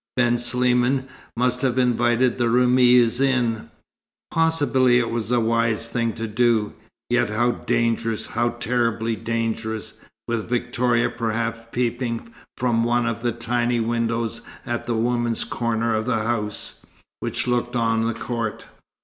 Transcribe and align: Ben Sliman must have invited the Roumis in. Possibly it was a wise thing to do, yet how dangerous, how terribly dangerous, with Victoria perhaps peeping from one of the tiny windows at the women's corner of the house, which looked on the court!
Ben 0.17 0.39
Sliman 0.39 1.07
must 1.37 1.61
have 1.61 1.77
invited 1.77 2.39
the 2.39 2.49
Roumis 2.49 3.19
in. 3.21 3.69
Possibly 4.31 4.97
it 4.97 5.11
was 5.11 5.29
a 5.29 5.39
wise 5.39 5.89
thing 5.89 6.13
to 6.13 6.25
do, 6.27 6.73
yet 7.11 7.29
how 7.29 7.51
dangerous, 7.51 8.25
how 8.25 8.49
terribly 8.49 9.15
dangerous, 9.15 9.99
with 10.27 10.49
Victoria 10.49 11.07
perhaps 11.11 11.59
peeping 11.71 12.33
from 12.57 12.83
one 12.83 13.05
of 13.05 13.21
the 13.21 13.31
tiny 13.31 13.79
windows 13.79 14.41
at 14.65 14.85
the 14.87 14.95
women's 14.95 15.43
corner 15.43 15.93
of 15.93 16.07
the 16.07 16.23
house, 16.23 16.83
which 17.19 17.45
looked 17.45 17.75
on 17.75 18.07
the 18.07 18.15
court! 18.15 18.65